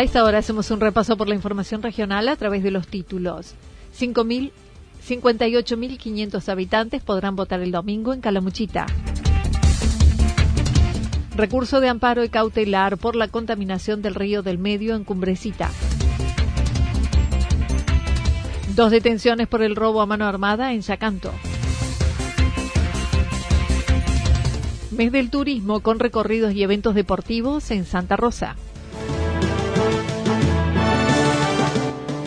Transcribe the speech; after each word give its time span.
A 0.00 0.02
esta 0.02 0.24
hora 0.24 0.38
hacemos 0.38 0.70
un 0.70 0.80
repaso 0.80 1.18
por 1.18 1.28
la 1.28 1.34
información 1.34 1.82
regional 1.82 2.30
a 2.30 2.36
través 2.36 2.62
de 2.62 2.70
los 2.70 2.86
títulos. 2.86 3.54
58.500 3.98 6.48
habitantes 6.48 7.02
podrán 7.02 7.36
votar 7.36 7.60
el 7.60 7.70
domingo 7.70 8.14
en 8.14 8.22
Calamuchita. 8.22 8.86
Recurso 11.36 11.82
de 11.82 11.90
amparo 11.90 12.24
y 12.24 12.30
cautelar 12.30 12.96
por 12.96 13.14
la 13.14 13.28
contaminación 13.28 14.00
del 14.00 14.14
río 14.14 14.42
del 14.42 14.56
Medio 14.56 14.96
en 14.96 15.04
Cumbrecita. 15.04 15.70
Dos 18.74 18.90
detenciones 18.90 19.48
por 19.48 19.62
el 19.62 19.76
robo 19.76 20.00
a 20.00 20.06
mano 20.06 20.24
armada 20.24 20.72
en 20.72 20.80
Yacanto. 20.80 21.30
Mes 24.92 25.12
del 25.12 25.28
turismo 25.28 25.80
con 25.80 25.98
recorridos 25.98 26.54
y 26.54 26.62
eventos 26.62 26.94
deportivos 26.94 27.70
en 27.70 27.84
Santa 27.84 28.16
Rosa. 28.16 28.56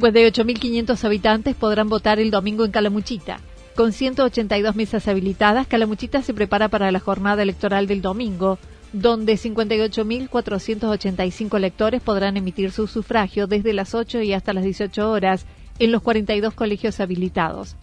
58.500 0.00 1.04
habitantes 1.04 1.54
podrán 1.54 1.90
votar 1.90 2.18
el 2.20 2.30
domingo 2.30 2.64
en 2.64 2.70
Calamuchita. 2.70 3.40
Con 3.76 3.92
182 3.92 4.74
mesas 4.74 5.06
habilitadas, 5.08 5.66
Calamuchita 5.66 6.22
se 6.22 6.32
prepara 6.32 6.68
para 6.68 6.90
la 6.90 7.00
jornada 7.00 7.42
electoral 7.42 7.86
del 7.86 8.00
domingo, 8.00 8.58
donde 8.94 9.34
58.485 9.34 11.56
electores 11.56 12.00
podrán 12.02 12.38
emitir 12.38 12.72
su 12.72 12.86
sufragio 12.86 13.46
desde 13.46 13.74
las 13.74 13.94
8 13.94 14.22
y 14.22 14.32
hasta 14.32 14.54
las 14.54 14.64
18 14.64 15.10
horas 15.10 15.44
en 15.78 15.92
los 15.92 16.00
42 16.02 16.54
colegios 16.54 16.98
habilitados. 17.00 17.76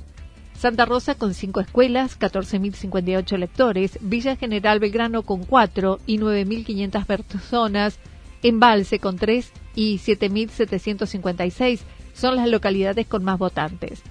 Santa 0.57 0.85
Rosa 0.85 1.15
con 1.15 1.35
5 1.35 1.61
escuelas, 1.61 2.19
14.058 2.19 3.33
electores, 3.33 3.99
Villa 4.01 4.35
General 4.35 4.79
Belgrano 4.79 5.21
con 5.21 5.43
4 5.43 5.99
y 6.07 6.17
9.500 6.17 7.05
personas, 7.05 7.99
Embalse 8.43 8.99
con 8.99 9.17
3 9.17 9.51
y 9.75 9.99
7.756 9.99 11.79
son 12.17 12.35
las 12.35 12.47
localidades 12.49 13.07
con 13.07 13.23
más 13.23 13.37
votantes. 13.37 14.01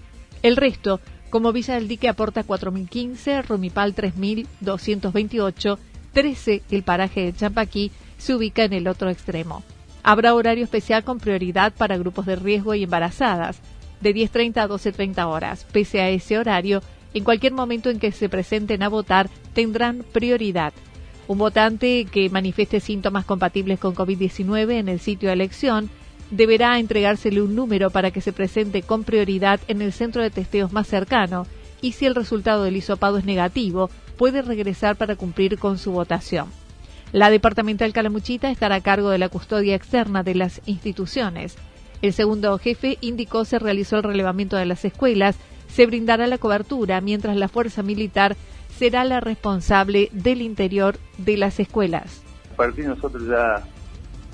El 0.43 0.56
resto, 0.56 1.00
como 1.31 1.53
Villa 1.53 1.75
del 1.75 1.89
Dique 1.89 2.09
aporta 2.09 2.44
4.015, 2.44 3.44
Rumipal 3.47 3.94
3.228, 3.94 5.78
13 6.12 6.62
el 6.71 6.83
paraje 6.83 7.25
de 7.25 7.34
Champaquí 7.34 7.91
se 8.17 8.34
ubica 8.34 8.65
en 8.65 8.72
el 8.72 8.89
otro 8.89 9.11
extremo. 9.11 9.62
Habrá 10.03 10.34
horario 10.34 10.65
especial 10.65 11.03
con 11.03 11.19
prioridad 11.19 11.72
para 11.75 11.99
grupos 11.99 12.27
de 12.27 12.37
riesgo 12.37 12.75
y 12.75 12.84
embarazadas, 12.84 13.61
de 14.00 14.15
10.30 14.15 14.59
a 14.59 14.69
12.30 14.69 15.27
horas. 15.27 15.67
Pese 15.73 16.00
a 16.00 16.09
ese 16.09 16.38
horario, 16.38 16.81
en 17.12 17.25
cualquier 17.25 17.53
momento 17.53 17.91
en 17.91 17.99
que 17.99 18.12
se 18.12 18.28
presenten 18.28 18.83
a 18.83 18.88
votar, 18.88 19.28
tendrán 19.53 20.05
prioridad. 20.12 20.73
Un 21.27 21.38
votante 21.38 22.06
que 22.11 22.31
manifieste 22.31 22.78
síntomas 22.78 23.25
compatibles 23.25 23.81
con 23.81 23.97
COVID-19 23.97 24.75
en 24.75 24.88
el 24.88 25.00
sitio 25.00 25.28
de 25.28 25.33
elección 25.33 25.91
deberá 26.31 26.78
entregársele 26.78 27.42
un 27.42 27.54
número 27.54 27.91
para 27.91 28.10
que 28.10 28.20
se 28.20 28.32
presente 28.32 28.82
con 28.82 29.04
prioridad 29.04 29.60
en 29.69 29.82
el 29.82 29.92
centro 29.92 30.22
de 30.22 30.31
testeos 30.31 30.72
más 30.72 30.87
cercano 30.87 31.47
y 31.81 31.92
si 31.92 32.06
el 32.06 32.14
resultado 32.14 32.64
del 32.64 32.76
hisopado 32.76 33.19
es 33.19 33.25
negativo, 33.25 33.91
puede 34.16 34.42
regresar 34.42 34.97
para 34.97 35.16
cumplir 35.16 35.59
con 35.59 35.78
su 35.78 35.92
votación. 35.92 36.48
La 37.12 37.31
departamental 37.31 37.92
Calamuchita 37.92 38.50
estará 38.50 38.76
a 38.76 38.81
cargo 38.81 39.10
de 39.10 39.19
la 39.19 39.28
custodia 39.28 39.75
externa 39.75 40.22
de 40.22 40.34
las 40.34 40.60
instituciones. 40.66 41.56
El 42.03 42.12
segundo 42.12 42.58
jefe 42.58 42.98
indicó 43.00 43.44
se 43.44 43.58
realizó 43.58 43.98
el 43.98 44.03
relevamiento 44.03 44.56
de 44.56 44.66
las 44.66 44.84
escuelas, 44.84 45.37
se 45.69 45.87
brindará 45.87 46.26
la 46.26 46.38
cobertura, 46.38 47.00
mientras 47.00 47.37
la 47.37 47.48
fuerza 47.48 47.82
militar 47.82 48.37
será 48.76 49.04
la 49.04 49.20
responsable 49.20 50.10
del 50.12 50.43
interior 50.43 50.98
de 51.19 51.37
las 51.37 51.60
escuelas. 51.60 52.22
nosotros 52.58 53.26
ya 53.28 53.62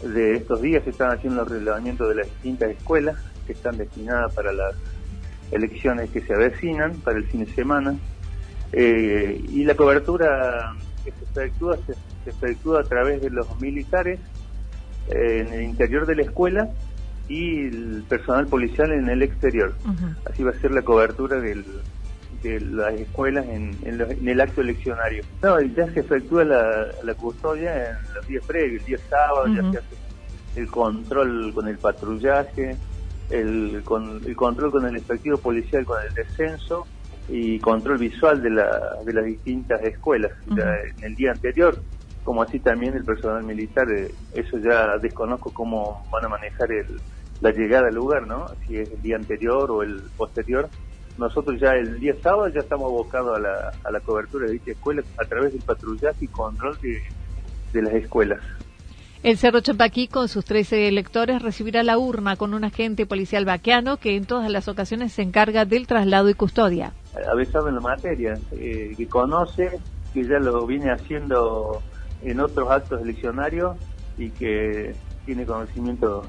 de 0.02 0.34
estos 0.34 0.60
días 0.60 0.84
se 0.84 0.90
están 0.90 1.12
haciendo 1.12 1.42
los 1.42 1.50
relevamientos 1.50 2.08
de 2.08 2.16
las 2.16 2.26
distintas 2.26 2.70
escuelas 2.70 3.16
que 3.46 3.52
están 3.52 3.76
destinadas 3.76 4.32
para 4.34 4.52
las 4.52 4.74
elecciones 5.50 6.10
que 6.10 6.20
se 6.20 6.34
avecinan, 6.34 6.94
para 6.98 7.18
el 7.18 7.24
fin 7.24 7.44
de 7.44 7.52
semana. 7.52 7.96
Eh, 8.72 9.44
y 9.48 9.64
la 9.64 9.74
cobertura 9.74 10.74
que 11.04 11.12
se 11.12 11.24
efectúa 11.24 11.76
se, 11.86 11.94
efectúa 12.30 12.80
a 12.80 12.84
través 12.84 13.20
de 13.20 13.30
los 13.30 13.60
militares 13.60 14.18
eh, 15.08 15.44
en 15.46 15.52
el 15.52 15.62
interior 15.62 16.06
de 16.06 16.16
la 16.16 16.22
escuela 16.22 16.70
y 17.28 17.66
el 17.66 18.04
personal 18.08 18.46
policial 18.46 18.92
en 18.92 19.08
el 19.08 19.22
exterior. 19.22 19.74
Así 20.30 20.42
va 20.42 20.50
a 20.50 20.60
ser 20.60 20.70
la 20.70 20.82
cobertura 20.82 21.40
del, 21.40 21.64
de 22.42 22.60
las 22.60 22.94
escuelas 22.94 23.46
en, 23.46 23.76
el 23.84 24.40
acto 24.40 24.60
eleccionario. 24.60 25.22
No, 25.42 25.60
ya 25.60 25.90
se 25.92 26.00
efectúa 26.00 26.44
la, 26.44 27.14
custodia 27.14 27.90
en 27.90 28.14
los 28.14 28.26
días 28.26 28.44
previos, 28.46 28.80
el 28.82 28.86
día 28.86 28.98
sábado 29.08 29.46
ya 29.48 29.70
se 29.70 29.78
hace 29.78 29.96
el 30.56 30.66
control 30.68 31.52
con 31.54 31.68
el 31.68 31.78
patrullaje, 31.78 32.76
el, 33.30 33.82
con, 33.84 34.20
el 34.26 34.36
control 34.36 34.70
con 34.70 34.86
el 34.86 34.96
efectivo 34.96 35.38
policial 35.38 35.84
con 35.84 36.02
el 36.02 36.12
descenso 36.12 36.86
y 37.28 37.58
control 37.60 37.98
visual 37.98 38.42
de, 38.42 38.50
la, 38.50 38.96
de 39.04 39.12
las 39.12 39.24
distintas 39.24 39.82
escuelas. 39.82 40.32
en 40.50 41.04
el 41.04 41.14
día 41.14 41.32
anterior, 41.32 41.78
como 42.24 42.42
así 42.42 42.58
también 42.58 42.94
el 42.94 43.04
personal 43.04 43.42
militar, 43.44 43.90
eh, 43.90 44.12
eso 44.34 44.58
ya 44.58 44.98
desconozco 44.98 45.52
cómo 45.52 46.06
van 46.10 46.24
a 46.24 46.28
manejar 46.28 46.70
el, 46.72 47.00
la 47.40 47.50
llegada 47.50 47.88
al 47.88 47.94
lugar, 47.94 48.26
¿no? 48.26 48.46
Si 48.66 48.76
es 48.76 48.90
el 48.90 49.02
día 49.02 49.16
anterior 49.16 49.70
o 49.70 49.82
el 49.82 50.02
posterior 50.16 50.68
nosotros 51.18 51.60
ya 51.60 51.74
el 51.74 52.00
día 52.00 52.14
sábado 52.22 52.48
ya 52.48 52.60
estamos 52.60 52.86
abocados 52.86 53.36
a 53.36 53.40
la, 53.40 53.72
a 53.84 53.90
la 53.90 54.00
cobertura 54.00 54.46
de 54.46 54.54
dicha 54.54 54.72
escuela 54.72 55.02
a 55.18 55.24
través 55.24 55.52
del 55.52 55.62
patrullaje 55.62 56.24
y 56.24 56.28
control 56.28 56.78
de, 56.80 57.02
de 57.72 57.82
las 57.82 57.94
escuelas. 57.94 58.40
El 59.22 59.38
Cerro 59.38 59.60
Champaquí, 59.60 60.08
con 60.08 60.26
sus 60.26 60.44
13 60.44 60.88
electores, 60.88 61.42
recibirá 61.42 61.84
la 61.84 61.96
urna 61.96 62.34
con 62.34 62.54
un 62.54 62.64
agente 62.64 63.06
policial 63.06 63.44
vaqueano 63.44 63.98
que 63.98 64.16
en 64.16 64.24
todas 64.24 64.50
las 64.50 64.66
ocasiones 64.66 65.12
se 65.12 65.22
encarga 65.22 65.64
del 65.64 65.86
traslado 65.86 66.28
y 66.28 66.34
custodia. 66.34 66.92
Avesado 67.30 67.68
en 67.68 67.76
la 67.76 67.80
materia, 67.80 68.34
eh, 68.50 68.94
que 68.96 69.06
conoce, 69.06 69.78
que 70.12 70.24
ya 70.24 70.40
lo 70.40 70.66
viene 70.66 70.90
haciendo 70.90 71.80
en 72.22 72.40
otros 72.40 72.68
actos 72.68 73.00
eleccionarios 73.00 73.76
y 74.18 74.30
que 74.30 74.92
tiene 75.24 75.46
conocimiento 75.46 76.24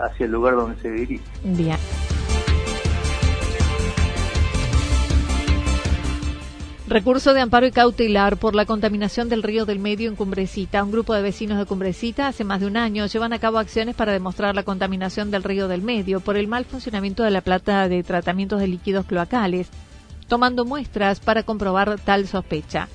hacia 0.00 0.26
el 0.26 0.32
lugar 0.32 0.54
donde 0.54 0.80
se 0.80 0.90
dirige. 0.90 1.24
Bien. 1.42 1.76
Recurso 6.88 7.34
de 7.34 7.40
amparo 7.40 7.66
y 7.66 7.72
cautelar 7.72 8.36
por 8.36 8.54
la 8.54 8.64
contaminación 8.64 9.28
del 9.28 9.42
río 9.42 9.66
del 9.66 9.80
Medio 9.80 10.08
en 10.08 10.14
Cumbrecita. 10.14 10.84
Un 10.84 10.92
grupo 10.92 11.14
de 11.14 11.22
vecinos 11.22 11.58
de 11.58 11.66
Cumbrecita 11.66 12.28
hace 12.28 12.44
más 12.44 12.60
de 12.60 12.66
un 12.68 12.76
año 12.76 13.06
llevan 13.06 13.32
a 13.32 13.40
cabo 13.40 13.58
acciones 13.58 13.96
para 13.96 14.12
demostrar 14.12 14.54
la 14.54 14.62
contaminación 14.62 15.32
del 15.32 15.42
río 15.42 15.66
del 15.66 15.82
Medio 15.82 16.20
por 16.20 16.36
el 16.36 16.46
mal 16.46 16.64
funcionamiento 16.64 17.24
de 17.24 17.32
la 17.32 17.40
plata 17.40 17.88
de 17.88 18.04
tratamientos 18.04 18.60
de 18.60 18.68
líquidos 18.68 19.04
cloacales, 19.04 19.68
tomando 20.28 20.64
muestras 20.64 21.18
para 21.18 21.42
comprobar 21.42 21.98
tal 21.98 22.28
sospecha. 22.28 22.88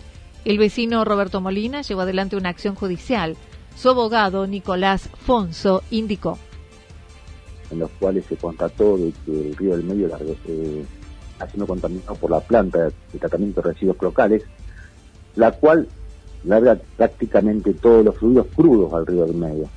El 0.45 0.57
vecino 0.57 1.03
Roberto 1.03 1.41
Molina 1.41 1.81
llevó 1.81 2.01
adelante 2.01 2.37
una 2.37 2.47
acción 2.47 2.75
judicial. 2.75 3.35
Su 3.75 3.89
abogado, 3.89 4.47
Nicolás 4.47 5.09
Fonso, 5.25 5.83
indicó. 5.91 6.39
En 7.69 7.79
los 7.79 7.91
cuales 7.99 8.23
se 8.25 8.37
constató 8.37 8.95
de 8.95 9.11
que 9.25 9.49
el 9.49 9.55
río 9.57 9.75
del 9.75 9.83
Medio 9.83 10.07
eh, 10.47 10.85
sido 11.47 11.67
contaminado 11.67 12.15
por 12.15 12.31
la 12.31 12.39
planta 12.39 12.85
de 12.85 13.19
tratamiento 13.19 13.61
de 13.61 13.71
residuos 13.73 13.97
locales, 14.01 14.43
la 15.35 15.51
cual 15.51 15.87
larga 16.43 16.77
prácticamente 16.97 17.73
todos 17.73 18.03
los 18.03 18.17
fluidos 18.17 18.47
crudos 18.55 18.93
al 18.93 19.05
río 19.05 19.25
del 19.25 19.35
Medio. 19.35 19.69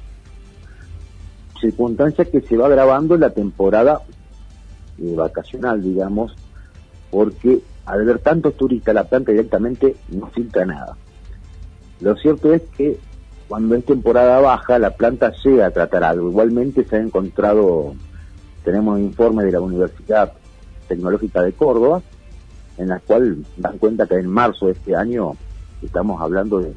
Circunstancia 1.61 2.25
que 2.25 2.41
se 2.41 2.57
va 2.57 2.69
grabando 2.69 3.15
en 3.15 3.21
la 3.21 3.31
temporada 3.31 4.01
eh, 4.99 5.15
vacacional, 5.15 5.83
digamos, 5.83 6.35
porque 7.11 7.61
al 7.87 8.05
ver 8.05 8.19
tantos 8.19 8.57
turistas 8.57 8.95
la 8.95 9.05
planta 9.05 9.33
directamente 9.33 9.97
no 10.09 10.27
filtra 10.29 10.65
nada. 10.65 10.97
Lo 12.01 12.17
cierto 12.17 12.53
es 12.53 12.63
que 12.77 12.99
cuando 13.49 13.75
es 13.75 13.85
temporada 13.85 14.41
baja 14.41 14.79
la 14.79 14.91
planta 14.91 15.33
llega 15.45 15.67
a 15.67 15.71
tratar 15.71 16.05
algo. 16.05 16.31
Igualmente 16.31 16.85
se 16.85 16.97
ha 16.97 17.01
encontrado, 17.01 17.95
tenemos 18.65 18.99
informes 18.99 19.47
de 19.47 19.53
la 19.53 19.61
Universidad 19.61 20.33
Tecnológica 20.89 21.43
de 21.43 21.53
Córdoba, 21.53 22.03
en 22.79 22.89
la 22.89 23.01
cual 23.01 23.45
dan 23.57 23.79
cuenta 23.79 24.07
que 24.07 24.15
en 24.15 24.29
marzo 24.29 24.67
de 24.67 24.73
este 24.73 24.97
año 24.97 25.33
estamos 25.83 26.21
hablando 26.21 26.61
de 26.61 26.73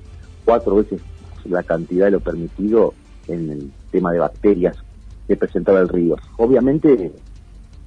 cuatro 0.45 0.75
veces 0.75 1.01
la 1.49 1.63
cantidad 1.63 2.05
de 2.05 2.11
lo 2.11 2.19
permitido 2.19 2.93
en 3.27 3.49
el 3.49 3.71
tema 3.91 4.11
de 4.11 4.19
bacterias 4.19 4.77
que 5.27 5.35
presentaba 5.35 5.79
el 5.79 5.89
río. 5.89 6.17
Obviamente 6.37 7.11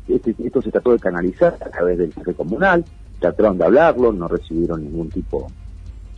este, 0.08 0.34
esto 0.44 0.62
se 0.62 0.70
trató 0.70 0.92
de 0.92 0.98
canalizar 0.98 1.56
a 1.60 1.70
través 1.70 1.98
del 1.98 2.12
jefe 2.12 2.34
comunal, 2.34 2.84
trataron 3.18 3.58
de 3.58 3.64
hablarlo, 3.64 4.12
no 4.12 4.28
recibieron 4.28 4.82
ningún 4.82 5.08
tipo 5.08 5.46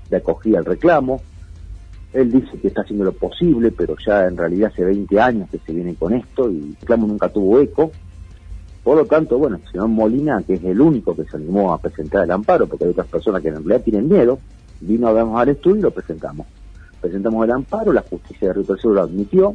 de 0.08 0.16
acogida 0.16 0.58
al 0.58 0.64
reclamo. 0.64 1.20
Él 2.12 2.30
dice 2.30 2.58
que 2.58 2.68
está 2.68 2.82
haciendo 2.82 3.04
lo 3.04 3.12
posible, 3.12 3.70
pero 3.70 3.96
ya 4.04 4.26
en 4.26 4.36
realidad 4.36 4.70
hace 4.72 4.84
20 4.84 5.20
años 5.20 5.48
que 5.50 5.58
se 5.58 5.72
viene 5.72 5.94
con 5.94 6.12
esto 6.12 6.50
y 6.50 6.56
el 6.58 6.76
reclamo 6.80 7.06
nunca 7.06 7.28
tuvo 7.28 7.60
eco. 7.60 7.90
Por 8.82 8.96
lo 8.96 9.06
tanto, 9.06 9.38
bueno, 9.38 9.56
el 9.56 9.70
señor 9.70 9.88
Molina, 9.88 10.42
que 10.42 10.54
es 10.54 10.64
el 10.64 10.80
único 10.80 11.14
que 11.14 11.24
se 11.24 11.36
animó 11.36 11.72
a 11.72 11.78
presentar 11.78 12.24
el 12.24 12.30
amparo, 12.30 12.66
porque 12.66 12.84
hay 12.84 12.90
otras 12.90 13.06
personas 13.06 13.40
que 13.40 13.48
en 13.48 13.54
realidad 13.54 13.82
tienen 13.82 14.08
miedo, 14.08 14.40
vino 14.80 15.06
a 15.06 15.12
vernos 15.12 15.40
al 15.40 15.50
estudio 15.50 15.76
y 15.76 15.82
lo 15.82 15.90
presentamos. 15.92 16.46
Presentamos 17.00 17.44
el 17.44 17.52
amparo, 17.52 17.92
la 17.92 18.02
justicia 18.02 18.48
de 18.48 18.54
Río 18.54 18.64
Tercero 18.64 18.94
lo 18.94 19.02
admitió. 19.02 19.54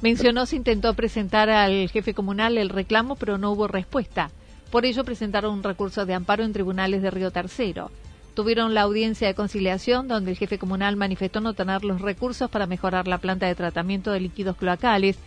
Mencionó 0.00 0.46
se 0.46 0.56
intentó 0.56 0.94
presentar 0.94 1.50
al 1.50 1.88
jefe 1.90 2.14
comunal 2.14 2.56
el 2.56 2.68
reclamo, 2.68 3.16
pero 3.16 3.36
no 3.36 3.50
hubo 3.50 3.66
respuesta. 3.66 4.30
Por 4.70 4.86
ello 4.86 5.04
presentaron 5.04 5.54
un 5.54 5.62
recurso 5.64 6.06
de 6.06 6.14
amparo 6.14 6.44
en 6.44 6.52
tribunales 6.52 7.02
de 7.02 7.10
Río 7.10 7.32
Tercero. 7.32 7.90
Tuvieron 8.34 8.74
la 8.74 8.82
audiencia 8.82 9.26
de 9.26 9.34
conciliación 9.34 10.06
donde 10.06 10.30
el 10.30 10.36
jefe 10.36 10.58
comunal 10.58 10.96
manifestó 10.96 11.40
no 11.40 11.54
tener 11.54 11.84
los 11.84 12.00
recursos 12.00 12.48
para 12.48 12.66
mejorar 12.66 13.08
la 13.08 13.18
planta 13.18 13.46
de 13.46 13.56
tratamiento 13.56 14.12
de 14.12 14.20
líquidos 14.20 14.56
cloacales, 14.56 15.18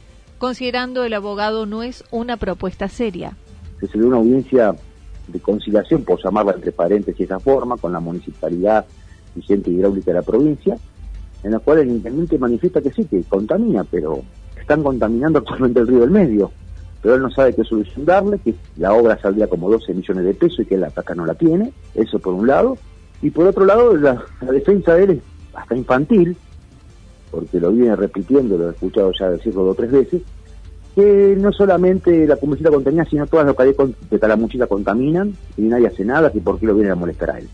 considerando 0.44 1.06
el 1.06 1.14
abogado 1.14 1.66
no 1.66 1.84
es 1.84 2.04
una 2.12 2.36
propuesta 2.36 2.90
seria. 2.90 3.32
Se 3.80 3.98
dio 3.98 4.08
una 4.08 4.18
audiencia 4.18 4.76
de 5.30 5.40
conciliación, 5.40 6.04
por 6.04 6.22
llamarla 6.22 6.52
entre 6.52 6.74
paréntesis 6.74 7.20
de 7.20 7.24
esa 7.24 7.40
forma, 7.40 7.78
con 7.78 7.94
la 7.94 8.02
municipalidad 8.02 8.86
y 9.38 9.42
gente 9.42 9.72
hidráulica 9.72 10.12
de 10.12 10.16
la 10.16 10.22
provincia, 10.22 10.76
en 11.44 11.52
la 11.52 11.60
cual 11.60 11.80
el 11.80 11.92
intendente 11.92 12.38
manifiesta 12.38 12.82
que 12.82 12.92
sí, 12.92 13.06
que 13.06 13.24
contamina, 13.24 13.86
pero 13.86 14.22
están 14.60 14.84
contaminando 14.84 15.40
actualmente 15.40 15.80
el 15.80 15.88
río 15.88 16.02
del 16.02 16.12
medio. 16.12 16.52
Pero 17.02 17.16
él 17.16 17.22
no 17.22 17.32
sabe 17.32 17.56
qué 17.56 17.64
solución 17.64 18.04
darle, 18.04 18.38
que 18.40 18.54
la 18.76 18.94
obra 18.94 19.18
saldría 19.22 19.48
como 19.48 19.70
12 19.70 19.94
millones 19.94 20.26
de 20.26 20.34
pesos 20.34 20.60
y 20.60 20.66
que 20.66 20.78
la 20.78 20.90
placa 20.90 21.16
no 21.16 21.26
la 21.26 21.36
tiene, 21.36 21.72
eso 21.96 22.20
por 22.20 22.34
un 22.34 22.48
lado, 22.48 22.78
y 23.22 23.30
por 23.30 23.48
otro 23.48 23.64
lado 23.64 23.96
la, 23.96 24.22
defensa 24.52 24.96
de 24.96 25.04
él 25.06 25.12
es 25.12 25.22
hasta 25.56 25.74
infantil, 25.74 26.36
porque 27.32 27.62
lo 27.62 27.72
viene 27.72 27.96
repitiendo, 27.96 28.58
lo 28.58 28.68
he 28.68 28.72
escuchado 28.74 29.14
ya 29.18 29.30
decirlo 29.30 29.64
dos 29.64 29.72
o 29.72 29.76
tres 29.76 29.92
veces, 29.92 30.22
que 30.96 31.36
no 31.38 31.52
solamente 31.52 32.28
la 32.28 32.36
comunidad 32.36 32.72
contamina, 32.72 33.06
sino 33.06 33.26
todas 33.26 33.46
las 33.46 33.54
localidades 33.54 34.10
de 34.10 34.20
Calamuchita 34.20 34.68
contaminan 34.68 35.36
y 35.58 35.64
nadie 35.64 35.88
hace 35.88 36.06
nada, 36.06 36.32
que 36.32 36.40
por 36.40 36.60
qué 36.60 36.68
lo 36.68 36.76
vienen 36.76 36.92
a 36.92 36.96
molestar 36.96 37.32
a 37.32 37.40
él. 37.40 37.50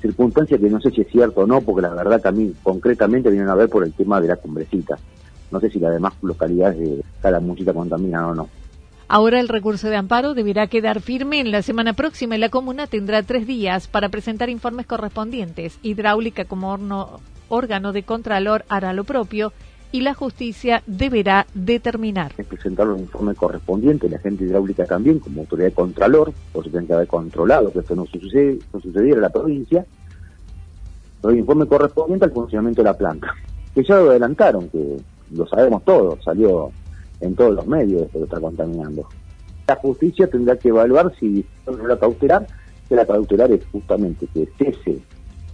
Circunstancia 0.00 0.58
que 0.58 0.70
no 0.70 0.80
sé 0.80 0.90
si 0.90 1.02
es 1.02 1.08
cierto 1.08 1.40
o 1.40 1.46
no, 1.46 1.60
porque 1.60 1.82
la 1.82 1.90
verdad 1.90 2.22
que 2.22 2.28
a 2.28 2.32
mí 2.32 2.54
concretamente 2.62 3.30
vienen 3.30 3.48
a 3.48 3.54
ver 3.54 3.68
por 3.68 3.84
el 3.84 3.92
tema 3.92 4.20
de 4.20 4.28
la 4.28 4.36
cumbrecita. 4.36 4.96
No 5.50 5.60
sé 5.60 5.70
si 5.70 5.78
las 5.80 5.92
demás 5.92 6.14
localidades 6.22 6.78
de 6.78 7.02
Calamuchita 7.20 7.72
contaminan 7.72 8.24
o 8.24 8.34
no. 8.34 8.48
Ahora 9.08 9.40
el 9.40 9.48
recurso 9.48 9.88
de 9.88 9.96
amparo 9.96 10.34
deberá 10.34 10.66
quedar 10.66 11.00
firme 11.00 11.40
en 11.40 11.50
la 11.50 11.62
semana 11.62 11.94
próxima 11.94 12.36
y 12.36 12.38
la 12.38 12.50
comuna 12.50 12.86
tendrá 12.86 13.22
tres 13.22 13.46
días 13.46 13.88
para 13.88 14.10
presentar 14.10 14.50
informes 14.50 14.86
correspondientes. 14.86 15.78
Hidráulica 15.82 16.44
como 16.44 16.78
órgano 17.48 17.92
de 17.92 18.02
contralor 18.02 18.64
hará 18.68 18.92
lo 18.92 19.04
propio 19.04 19.52
y 19.90 20.02
la 20.02 20.14
justicia 20.14 20.82
deberá 20.86 21.46
determinar. 21.54 22.32
Es 22.36 22.46
presentar 22.46 22.86
los 22.86 23.00
informes 23.00 23.36
correspondientes, 23.36 24.10
la 24.10 24.18
gente 24.18 24.44
hidráulica 24.44 24.84
también, 24.84 25.18
como 25.18 25.40
autoridad 25.40 25.68
de 25.68 25.74
contralor, 25.74 26.32
por 26.52 26.64
se 26.64 26.70
tienen 26.70 26.86
que 26.86 26.94
haber 26.94 27.08
controlado 27.08 27.72
que 27.72 27.80
esto 27.80 27.94
no, 27.96 28.06
sucede, 28.06 28.58
no 28.72 28.80
sucediera 28.80 29.16
en 29.16 29.22
la 29.22 29.30
provincia, 29.30 29.86
los 31.22 31.34
informes 31.34 31.68
correspondientes 31.68 32.28
al 32.28 32.34
funcionamiento 32.34 32.82
de 32.82 32.88
la 32.88 32.96
planta, 32.96 33.34
que 33.74 33.82
ya 33.82 33.96
lo 33.96 34.10
adelantaron, 34.10 34.68
que 34.68 34.96
lo 35.32 35.46
sabemos 35.46 35.84
todos, 35.84 36.22
salió 36.22 36.70
en 37.20 37.34
todos 37.34 37.54
los 37.54 37.66
medios 37.66 38.10
que 38.10 38.18
lo 38.18 38.24
está 38.24 38.40
contaminando. 38.40 39.08
La 39.66 39.76
justicia 39.76 40.28
tendrá 40.28 40.56
que 40.56 40.68
evaluar 40.68 41.12
si 41.18 41.44
no 41.66 41.86
la 41.86 41.98
cautelar, 41.98 42.46
que 42.88 42.94
la 42.94 43.06
cautelar 43.06 43.50
es 43.52 43.64
justamente 43.72 44.26
que 44.32 44.48
cese 44.56 44.98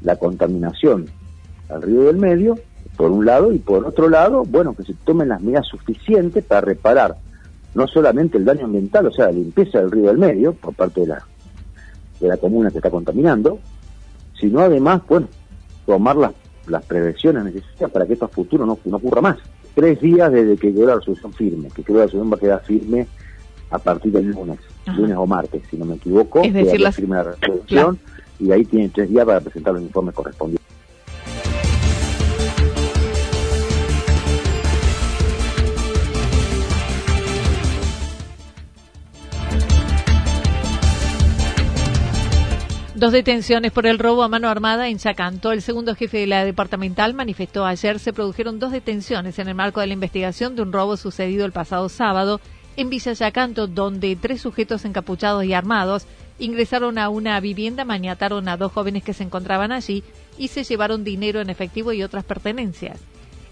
la 0.03 0.17
contaminación 0.17 1.07
al 1.69 1.83
río 1.83 2.03
del 2.05 2.19
medio, 2.19 2.57
por 2.97 3.11
un 3.11 3.27
lado, 3.27 3.53
y 3.53 3.59
por 3.59 3.85
otro 3.85 4.09
lado, 4.09 4.45
bueno, 4.45 4.75
que 4.75 4.85
se 4.85 4.95
tomen 4.95 5.29
las 5.29 5.41
medidas 5.41 5.67
suficientes 5.67 6.45
para 6.45 6.61
reparar 6.61 7.17
no 7.75 7.89
solamente 7.89 8.39
el 8.39 8.45
daño 8.45 8.67
ambiental, 8.67 9.07
o 9.07 9.13
sea, 9.13 9.27
la 9.27 9.33
limpieza 9.33 9.81
del 9.81 9.91
río 9.91 10.07
del 10.07 10.19
medio 10.19 10.53
por 10.53 10.75
parte 10.75 11.01
de 11.01 11.09
la, 11.09 11.27
de 12.21 12.29
la 12.29 12.37
comuna 12.37 12.71
que 12.71 12.79
está 12.79 12.91
contaminando, 12.91 13.59
sino 14.39 14.61
además, 14.61 15.03
bueno, 15.09 15.29
tomar 15.85 16.17
las, 16.17 16.33
las 16.69 16.85
prevenciones 16.85 17.45
necesarias 17.45 17.91
para 17.91 18.07
que 18.07 18.13
esto 18.13 18.27
a 18.27 18.29
futuro 18.29 18.65
no, 18.65 18.79
no 18.85 18.97
ocurra 18.97 19.21
más 19.21 19.39
tres 19.75 20.01
días 20.01 20.33
desde 20.33 20.57
que 20.57 20.73
quedó 20.73 20.87
la 20.87 20.97
resolución 20.97 21.33
firme, 21.33 21.69
que 21.69 21.83
creo 21.83 21.97
que 21.97 22.01
la 22.01 22.05
resolución 22.07 22.33
va 22.33 22.37
a 22.37 22.41
quedar 22.41 22.63
firme 22.63 23.07
a 23.71 23.79
partir 23.79 24.13
del 24.13 24.31
lunes, 24.31 24.59
lunes 24.97 25.17
o 25.17 25.27
martes, 25.27 25.63
si 25.69 25.77
no 25.77 25.85
me 25.85 25.97
equivoco, 25.97 26.43
es 26.43 26.55
decir, 26.55 26.81
la 26.81 26.93
firme 26.93 27.17
la 27.17 27.25
resolución 27.25 27.99
y 28.39 28.53
ahí 28.53 28.65
tienen 28.65 28.91
tres 28.91 29.09
días 29.09 29.27
para 29.27 29.41
presentar 29.41 29.75
los 29.75 29.83
informes 29.83 30.15
correspondientes. 30.15 30.65
Dos 43.05 43.13
detenciones 43.13 43.71
por 43.71 43.87
el 43.87 43.99
robo 43.99 44.23
a 44.23 44.29
mano 44.29 44.49
armada 44.49 44.89
en 44.89 44.97
Chacanto. 44.97 45.53
El 45.53 45.61
segundo 45.61 45.95
jefe 45.95 46.21
de 46.21 46.27
la 46.27 46.43
departamental 46.43 47.13
manifestó 47.13 47.67
ayer 47.67 47.99
se 47.99 48.15
produjeron 48.15 48.59
dos 48.59 48.73
detenciones 48.73 49.39
en 49.39 49.47
el 49.47 49.55
marco 49.55 49.81
de 49.81 49.89
la 49.89 49.93
investigación 49.93 50.57
de 50.57 50.63
un 50.63 50.73
robo 50.73 50.97
sucedido 50.97 51.45
el 51.45 51.53
pasado 51.53 51.91
sábado 51.91 52.41
en 52.79 52.89
Villa 52.89 53.13
Yacanto, 53.13 53.67
donde 53.67 54.17
tres 54.17 54.41
sujetos 54.41 54.87
encapuchados 54.87 55.45
y 55.45 55.53
armados 55.53 56.07
ingresaron 56.39 56.97
a 56.97 57.11
una 57.11 57.39
vivienda, 57.41 57.85
maniataron 57.85 58.49
a 58.49 58.57
dos 58.57 58.73
jóvenes 58.73 59.05
que 59.05 59.13
se 59.13 59.25
encontraban 59.25 59.71
allí 59.71 60.03
y 60.39 60.49
se 60.49 60.65
llevaron 60.65 61.05
dinero 61.05 61.43
en 61.43 61.51
efectivo 61.51 61.93
y 61.93 62.03
otras 62.03 62.25
pertenencias. 62.25 63.01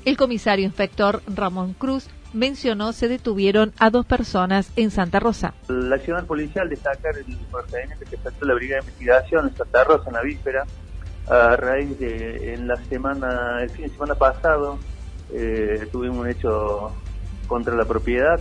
El 0.05 0.17
comisario 0.17 0.65
inspector 0.65 1.23
Ramón 1.33 1.75
Cruz 1.75 2.09
mencionó 2.33 2.93
se 2.93 3.07
detuvieron 3.07 3.73
a 3.79 3.91
dos 3.91 4.05
personas 4.05 4.73
en 4.75 4.91
Santa 4.91 5.21
Rosa. 5.21 5.55
La 5.69 5.95
acción 5.95 6.27
policial 6.27 6.69
destacar 6.69 7.17
el 7.17 7.37
procedimiento 7.51 8.05
que 8.09 8.17
efectuó 8.17 8.49
la 8.49 8.55
Brigada 8.55 8.81
de 8.81 8.89
Investigación 8.89 9.49
en 9.49 9.57
Santa 9.57 9.85
Rosa 9.85 10.05
en 10.09 10.15
la 10.15 10.23
víspera, 10.23 10.65
a 11.29 11.55
raíz 11.55 11.97
de 12.01 12.55
en 12.55 12.67
la 12.67 12.77
semana, 12.87 13.63
el 13.63 13.71
fin 13.71 13.85
de 13.85 13.91
semana 13.91 14.17
pasado, 14.17 14.79
eh, 15.33 15.87
tuvimos 15.93 16.19
un 16.19 16.29
hecho 16.29 16.93
contra 17.47 17.77
la 17.77 17.85
propiedad 17.85 18.41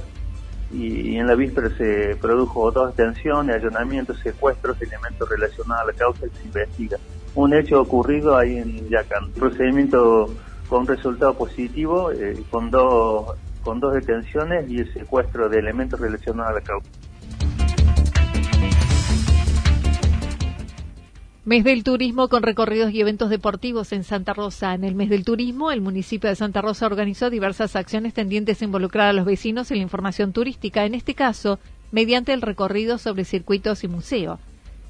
y, 0.74 1.18
en 1.18 1.27
la 1.27 1.36
víspera 1.36 1.70
se 1.77 2.15
produjo 2.20 2.72
dos 2.72 2.96
detenciones, 2.96 3.58
allanamientos, 3.58 4.20
secuestros, 4.20 4.82
elementos 4.82 5.30
relacionados 5.30 5.84
a 5.84 5.91
la 5.91 5.94
causa 5.94 6.25
y 6.25 6.30
se 6.30 6.44
investiga. 6.44 6.98
Un 7.36 7.53
hecho 7.53 7.82
ocurrido 7.82 8.36
ahí 8.36 8.58
en 8.58 8.89
Yacan. 8.89 9.32
procedimiento 9.34 10.34
con 10.72 10.88
resultado 10.88 11.34
positivo, 11.34 12.13
eh, 12.13 12.46
con, 12.50 12.72
dos, 12.72 13.36
con 13.62 13.82
dos 13.82 13.94
detenciones 13.94 14.70
y 14.70 14.78
el 14.78 14.94
secuestro 14.94 15.50
de 15.50 15.60
elementos 15.60 16.00
relacionados 16.00 16.51
a 16.51 16.54
la 16.54 16.62
causa. 16.62 16.90
Mes 21.44 21.66
del 21.66 21.84
turismo 21.84 22.30
con 22.30 22.42
recorridos 22.42 22.94
y 22.94 23.01
eventos 23.01 23.30
deportivos 23.30 23.92
en 23.92 24.06
Santa 24.06 24.34
Rosa. 24.34 24.74
En 24.74 24.86
el 24.86 24.96
mes 24.96 25.10
del 25.10 25.25
turismo, 25.25 25.74
el 25.74 25.82
municipio 25.82 26.30
de 26.30 26.38
Santa 26.38 26.62
Rosa 26.62 26.86
organizó 26.86 27.30
diversas 27.30 27.75
acciones 27.75 28.13
tendientes 28.13 28.62
a 28.62 28.66
involucrar 28.66 29.10
a 29.10 29.13
los 29.13 29.25
vecinos 29.25 29.72
en 29.72 29.78
la 29.80 29.84
información 29.84 30.32
turística, 30.32 30.86
en 30.86 30.96
este 30.96 31.16
caso, 31.16 31.60
mediante 31.92 32.32
el 32.32 32.42
recorrido 32.42 32.98
sobre 32.98 33.25
circuitos 33.25 33.84
y 33.84 33.90
museos. 33.90 34.40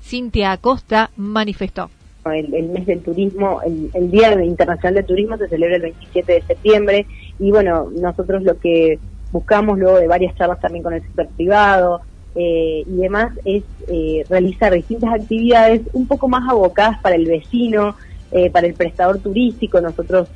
Cintia 0.03 0.51
Acosta 0.51 1.09
manifestó. 1.17 1.89
El, 2.25 2.69
mes 2.69 2.85
del 2.85 3.01
turismo, 3.01 3.61
el, 3.63 4.11
Día 4.11 4.33
Internacional 4.43 4.95
del 4.95 5.05
Turismo 5.05 5.37
se 5.37 5.47
celebra 5.47 5.77
el 5.77 5.81
27 5.81 6.33
de 6.33 6.41
septiembre 6.41 7.07
y 7.39 7.49
bueno, 7.49 7.89
nosotros 7.91 8.43
lo 8.43 8.59
que 8.59 8.99
buscamos 9.31 9.79
luego 9.79 9.97
de 9.97 10.07
varias 10.07 10.35
charlas 10.35 10.59
también 10.59 10.83
con 10.83 10.93
el 10.93 11.01
sector 11.01 11.27
privado, 11.29 12.01
eh, 12.33 12.83
y 12.87 12.95
demás 12.95 13.33
es 13.43 13.63
eh, 13.89 14.23
realizar 14.29 14.73
distintas 14.73 15.13
actividades 15.13 15.81
un 15.91 16.07
poco 16.07 16.29
más 16.29 16.47
abocadas 16.49 16.97
para 17.01 17.15
el 17.15 17.25
vecino, 17.25 17.95
eh, 18.31 18.49
para 18.49 18.67
el 18.67 18.73
prestador 18.73 19.19
turístico. 19.19 19.81
Nosotros 19.81 20.29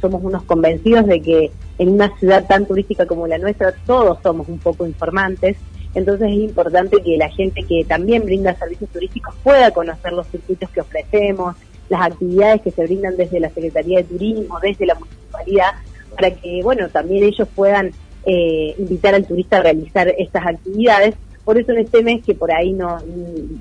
somos 0.00 0.24
unos 0.24 0.42
convencidos 0.44 1.04
de 1.04 1.20
que 1.20 1.50
en 1.76 1.90
una 1.90 2.16
ciudad 2.16 2.46
tan 2.46 2.64
turística 2.64 3.04
como 3.04 3.26
la 3.26 3.36
nuestra 3.36 3.74
todos 3.86 4.18
somos 4.22 4.48
un 4.48 4.58
poco 4.58 4.86
informantes. 4.86 5.58
Entonces 5.94 6.28
es 6.28 6.38
importante 6.38 7.00
que 7.02 7.16
la 7.16 7.28
gente 7.30 7.62
que 7.62 7.84
también 7.84 8.24
brinda 8.24 8.54
servicios 8.54 8.90
turísticos 8.90 9.34
pueda 9.42 9.70
conocer 9.70 10.12
los 10.12 10.26
circuitos 10.28 10.68
que 10.70 10.80
ofrecemos, 10.80 11.56
las 11.88 12.06
actividades 12.06 12.62
que 12.62 12.70
se 12.70 12.84
brindan 12.84 13.16
desde 13.16 13.40
la 13.40 13.50
Secretaría 13.50 13.98
de 13.98 14.04
Turismo, 14.04 14.58
desde 14.60 14.86
la 14.86 14.94
municipalidad, 14.94 15.72
para 16.14 16.30
que, 16.30 16.60
bueno, 16.62 16.88
también 16.88 17.24
ellos 17.24 17.48
puedan 17.54 17.92
eh, 18.26 18.74
invitar 18.78 19.14
al 19.14 19.26
turista 19.26 19.58
a 19.58 19.62
realizar 19.62 20.08
estas 20.18 20.46
actividades. 20.46 21.14
Por 21.44 21.58
eso 21.58 21.72
en 21.72 21.78
este 21.78 22.02
mes, 22.02 22.24
que 22.24 22.34
por 22.34 22.50
ahí 22.50 22.72
no, 22.72 22.98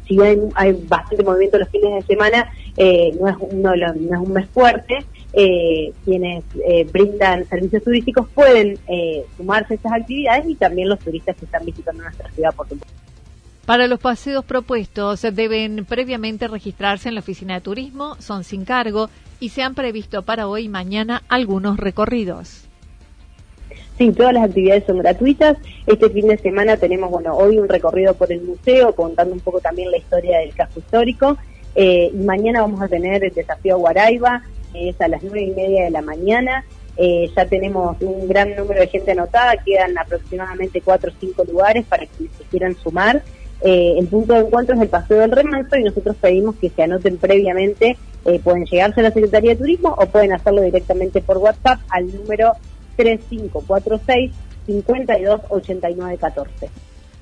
si 0.08 0.16
bien 0.16 0.50
hay 0.56 0.72
bastante 0.88 1.24
movimiento 1.24 1.58
los 1.58 1.68
fines 1.68 1.94
de 1.94 2.14
semana, 2.14 2.50
eh, 2.78 3.14
no, 3.20 3.28
es 3.28 3.36
uno, 3.42 3.76
no 3.76 4.16
es 4.16 4.28
un 4.28 4.34
mes 4.34 4.48
fuerte, 4.50 5.00
eh, 5.34 5.92
quienes 6.06 6.44
brindan 6.92 7.46
servicios 7.48 7.84
turísticos 7.84 8.28
pueden 8.30 8.78
sumarse 9.36 9.74
a 9.74 9.76
estas 9.76 9.94
actividades 9.94 10.48
y 10.48 10.56
también 10.56 10.90
los 10.90 11.00
turistas 11.00 11.36
que 11.36 11.46
están 11.46 11.66
visitando 11.66 12.04
nuestra 12.04 12.30
ciudad, 12.32 12.54
por 12.54 12.70
supuesto. 12.70 13.04
Para 13.66 13.88
los 13.88 14.00
paseos 14.00 14.44
propuestos 14.44 15.22
deben 15.22 15.86
previamente 15.86 16.50
registrarse 16.50 17.08
en 17.08 17.16
la 17.16 17.22
oficina 17.22 17.54
de 17.54 17.62
turismo, 17.62 18.18
son 18.20 18.44
sin 18.44 18.66
cargo 18.66 19.10
y 19.40 19.50
se 19.50 19.62
han 19.64 19.74
previsto 19.74 20.24
para 20.24 20.50
hoy 20.50 20.66
y 20.66 20.70
mañana 20.70 21.24
algunos 21.30 21.78
recorridos. 21.78 22.68
Sí, 23.98 24.12
todas 24.12 24.34
las 24.34 24.50
actividades 24.50 24.86
son 24.86 24.98
gratuitas. 24.98 25.58
Este 25.88 26.10
fin 26.10 26.28
de 26.28 26.38
semana 26.38 26.76
tenemos, 26.78 27.10
bueno, 27.10 27.36
hoy 27.36 27.58
un 27.58 27.70
recorrido 27.70 28.14
por 28.16 28.32
el 28.32 28.42
museo, 28.42 28.94
contando 28.96 29.34
un 29.34 29.40
poco 29.40 29.62
también 29.62 29.92
la 29.92 29.98
historia 29.98 30.40
del 30.40 30.54
casco 30.54 30.80
histórico. 30.80 31.38
Eh, 31.76 32.12
y 32.14 32.18
mañana 32.18 32.62
vamos 32.62 32.82
a 32.82 32.88
tener 32.88 33.24
el 33.24 33.34
desafío 33.34 33.78
Guaraiba, 33.78 34.44
es 34.74 35.00
a 35.02 35.08
las 35.08 35.24
nueve 35.24 35.44
y 35.44 35.52
media 35.52 35.86
de 35.86 35.92
la 35.92 36.02
mañana. 36.02 36.66
Eh, 36.98 37.30
ya 37.36 37.46
tenemos 37.46 37.98
un 38.02 38.28
gran 38.28 38.56
número 38.56 38.82
de 38.82 38.88
gente 38.88 39.12
anotada, 39.12 39.58
quedan 39.66 39.98
aproximadamente 39.98 40.82
cuatro 40.82 41.12
o 41.12 41.16
cinco 41.20 41.44
lugares 41.44 41.86
para 41.86 42.06
que 42.06 42.28
se 42.38 42.44
quieran 42.50 42.76
sumar. 42.76 43.24
Eh, 43.62 43.96
el 43.98 44.08
punto 44.08 44.34
de 44.34 44.42
encuentro 44.42 44.76
es 44.76 44.82
el 44.82 44.90
Paseo 44.90 45.20
del 45.20 45.32
Remanso 45.32 45.76
y 45.76 45.84
nosotros 45.84 46.16
pedimos 46.20 46.56
que 46.56 46.70
se 46.70 46.84
anoten 46.84 47.18
previamente, 47.18 47.98
pueden 48.44 48.66
llegarse 48.66 49.02
a 49.02 49.04
la 49.04 49.12
Secretaría 49.12 49.52
de 49.52 49.58
Turismo 49.58 49.94
o 49.98 50.06
pueden 50.06 50.32
hacerlo 50.32 50.62
directamente 50.62 51.22
por 51.22 51.40
WhatsApp 51.40 51.82
al 51.90 52.06
número 52.16 52.54
3546 52.96 54.32
528914. 54.66 56.70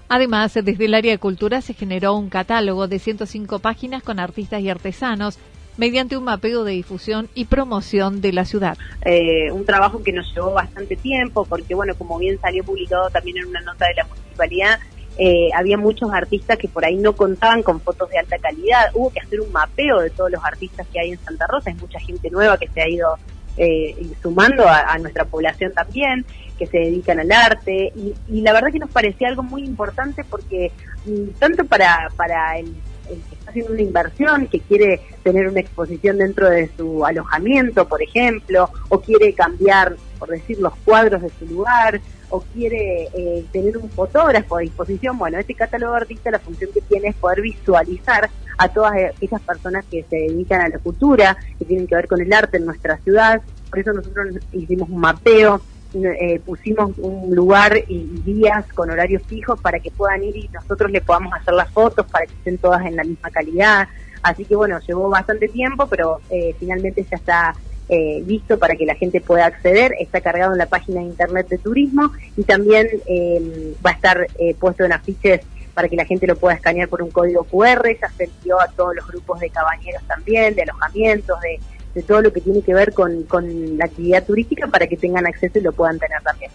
Además, 0.09 0.53
desde 0.53 0.85
el 0.85 0.93
área 0.93 1.13
de 1.13 1.17
cultura 1.17 1.61
se 1.61 1.73
generó 1.73 2.15
un 2.15 2.29
catálogo 2.29 2.87
de 2.89 2.99
105 2.99 3.59
páginas 3.59 4.03
con 4.03 4.19
artistas 4.19 4.61
y 4.61 4.69
artesanos 4.69 5.39
mediante 5.77 6.17
un 6.17 6.23
mapeo 6.23 6.63
de 6.63 6.73
difusión 6.73 7.29
y 7.33 7.45
promoción 7.45 8.21
de 8.21 8.33
la 8.33 8.45
ciudad. 8.45 8.77
Eh, 9.05 9.51
un 9.51 9.65
trabajo 9.65 10.03
que 10.03 10.11
nos 10.11 10.33
llevó 10.33 10.51
bastante 10.51 10.95
tiempo 10.95 11.45
porque, 11.45 11.73
bueno, 11.75 11.95
como 11.95 12.17
bien 12.17 12.39
salió 12.39 12.63
publicado 12.63 13.09
también 13.09 13.37
en 13.37 13.47
una 13.47 13.61
nota 13.61 13.87
de 13.87 13.95
la 13.95 14.05
municipalidad, 14.05 14.79
eh, 15.17 15.49
había 15.53 15.77
muchos 15.77 16.11
artistas 16.11 16.57
que 16.57 16.67
por 16.67 16.85
ahí 16.85 16.95
no 16.95 17.13
contaban 17.13 17.63
con 17.63 17.81
fotos 17.81 18.09
de 18.09 18.17
alta 18.17 18.37
calidad. 18.37 18.91
Hubo 18.93 19.11
que 19.11 19.19
hacer 19.19 19.41
un 19.41 19.51
mapeo 19.51 19.99
de 19.99 20.09
todos 20.09 20.31
los 20.31 20.43
artistas 20.43 20.87
que 20.91 20.99
hay 20.99 21.11
en 21.11 21.19
Santa 21.19 21.45
Rosa. 21.47 21.69
Hay 21.69 21.75
mucha 21.75 21.99
gente 21.99 22.29
nueva 22.29 22.57
que 22.57 22.67
se 22.67 22.81
ha 22.81 22.89
ido 22.89 23.17
eh, 23.57 23.95
sumando 24.21 24.67
a, 24.67 24.97
nuestra 24.97 25.25
población 25.25 25.73
también, 25.73 26.25
que 26.57 26.65
se 26.67 26.77
dedican 26.77 27.19
al 27.19 27.31
arte, 27.31 27.91
y, 27.95 28.41
la 28.41 28.53
verdad 28.53 28.71
que 28.71 28.79
nos 28.79 28.89
parecía 28.89 29.27
algo 29.27 29.43
muy 29.43 29.63
importante 29.63 30.23
porque 30.23 30.71
mm, 31.05 31.37
tanto 31.37 31.65
para, 31.65 32.09
para 32.15 32.57
el, 32.57 32.73
que 33.15 33.35
está 33.35 33.51
haciendo 33.51 33.73
una 33.73 33.81
inversión, 33.81 34.47
que 34.47 34.59
quiere 34.59 35.01
tener 35.23 35.47
una 35.47 35.59
exposición 35.59 36.17
dentro 36.17 36.49
de 36.49 36.69
su 36.77 37.05
alojamiento, 37.05 37.87
por 37.87 38.01
ejemplo, 38.01 38.69
o 38.89 38.99
quiere 38.99 39.33
cambiar, 39.33 39.95
por 40.19 40.29
decir, 40.29 40.59
los 40.59 40.75
cuadros 40.77 41.21
de 41.21 41.31
su 41.39 41.45
lugar, 41.45 42.01
o 42.29 42.41
quiere 42.41 43.09
eh, 43.13 43.45
tener 43.51 43.77
un 43.77 43.89
fotógrafo 43.89 44.57
a 44.57 44.61
disposición, 44.61 45.17
bueno, 45.17 45.37
este 45.37 45.53
catálogo 45.53 45.95
de 45.95 46.31
la 46.31 46.39
función 46.39 46.71
que 46.73 46.81
tiene 46.81 47.09
es 47.09 47.15
poder 47.15 47.41
visualizar 47.41 48.29
a 48.57 48.69
todas 48.69 48.93
esas 49.19 49.41
personas 49.41 49.85
que 49.89 50.05
se 50.09 50.15
dedican 50.15 50.61
a 50.61 50.69
la 50.69 50.79
cultura, 50.79 51.37
que 51.57 51.65
tienen 51.65 51.87
que 51.87 51.95
ver 51.95 52.07
con 52.07 52.21
el 52.21 52.31
arte 52.31 52.57
en 52.57 52.65
nuestra 52.65 52.97
ciudad. 52.97 53.41
Por 53.69 53.79
eso 53.79 53.93
nosotros 53.93 54.35
hicimos 54.51 54.89
un 54.89 54.99
mapeo, 54.99 55.61
eh, 55.93 56.39
pusimos 56.45 56.97
un 56.97 57.35
lugar 57.35 57.83
y 57.87 58.03
días 58.25 58.65
con 58.73 58.89
horarios 58.89 59.23
fijos 59.23 59.59
para 59.61 59.79
que 59.79 59.91
puedan 59.91 60.23
ir 60.23 60.35
y 60.35 60.47
nosotros 60.49 60.91
le 60.91 61.01
podamos 61.01 61.33
hacer 61.33 61.53
las 61.53 61.69
fotos 61.71 62.05
para 62.05 62.25
que 62.25 62.33
estén 62.33 62.57
todas 62.57 62.85
en 62.85 62.95
la 62.95 63.03
misma 63.03 63.29
calidad. 63.29 63.87
Así 64.23 64.45
que 64.45 64.55
bueno, 64.55 64.79
llevó 64.79 65.09
bastante 65.09 65.47
tiempo, 65.47 65.87
pero 65.87 66.21
eh, 66.29 66.55
finalmente 66.59 67.05
ya 67.09 67.17
está 67.17 67.55
eh, 67.93 68.23
listo 68.25 68.57
para 68.57 68.77
que 68.77 68.85
la 68.85 68.95
gente 68.95 69.19
pueda 69.19 69.45
acceder. 69.45 69.93
Está 69.99 70.21
cargado 70.21 70.53
en 70.53 70.57
la 70.57 70.67
página 70.67 71.01
de 71.01 71.07
internet 71.07 71.49
de 71.49 71.57
turismo 71.57 72.11
y 72.37 72.43
también 72.43 72.87
eh, 73.05 73.75
va 73.85 73.89
a 73.89 73.93
estar 73.93 74.27
eh, 74.39 74.55
puesto 74.57 74.85
en 74.85 74.93
afiches 74.93 75.41
para 75.73 75.89
que 75.89 75.97
la 75.97 76.05
gente 76.05 76.25
lo 76.25 76.37
pueda 76.37 76.55
escanear 76.55 76.87
por 76.87 77.01
un 77.01 77.11
código 77.11 77.43
QR. 77.43 77.85
Ya 77.99 78.09
se 78.15 78.25
envió 78.25 78.61
a 78.61 78.67
todos 78.67 78.95
los 78.95 79.05
grupos 79.05 79.41
de 79.41 79.49
cabañeros 79.49 80.03
también, 80.07 80.55
de 80.55 80.61
alojamientos, 80.61 81.37
de, 81.41 81.59
de 81.93 82.03
todo 82.03 82.21
lo 82.21 82.31
que 82.33 82.41
tiene 82.41 82.61
que 82.61 82.73
ver 82.73 82.93
con, 82.93 83.23
con 83.23 83.77
la 83.77 83.85
actividad 83.85 84.25
turística 84.25 84.67
para 84.67 84.87
que 84.87 84.97
tengan 84.97 85.25
acceso 85.25 85.59
y 85.59 85.61
lo 85.61 85.71
puedan 85.71 85.99
tener 85.99 86.21
también. 86.21 86.51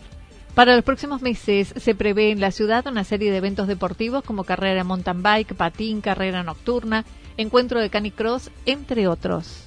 Para 0.54 0.74
los 0.74 0.84
próximos 0.84 1.20
meses 1.20 1.74
se 1.76 1.94
prevé 1.94 2.30
en 2.30 2.40
la 2.40 2.50
ciudad 2.50 2.86
una 2.86 3.04
serie 3.04 3.30
de 3.30 3.36
eventos 3.36 3.68
deportivos 3.68 4.24
como 4.24 4.44
carrera 4.44 4.84
mountain 4.84 5.22
bike, 5.22 5.54
patín, 5.54 6.00
carrera 6.00 6.42
nocturna, 6.42 7.04
encuentro 7.36 7.80
de 7.80 7.90
canicross, 7.90 8.50
entre 8.64 9.06
otros 9.06 9.66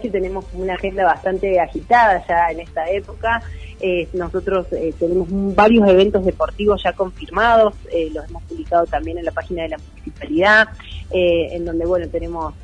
que 0.00 0.10
tenemos 0.10 0.44
una 0.54 0.74
agenda 0.74 1.04
bastante 1.04 1.60
agitada 1.60 2.24
ya 2.26 2.50
en 2.50 2.60
esta 2.60 2.88
época. 2.90 3.42
Eh, 3.80 4.08
nosotros 4.12 4.66
eh, 4.72 4.92
tenemos 4.98 5.28
varios 5.30 5.88
eventos 5.88 6.24
deportivos 6.24 6.82
ya 6.82 6.92
confirmados, 6.92 7.74
eh, 7.92 8.10
los 8.12 8.28
hemos 8.28 8.42
publicado 8.44 8.86
también 8.86 9.18
en 9.18 9.24
la 9.24 9.32
página 9.32 9.62
de 9.62 9.68
la 9.70 9.78
municipalidad, 9.78 10.68
en 11.10 11.64
donde 11.64 11.86
bueno 11.86 12.06
tenemos 12.08 12.54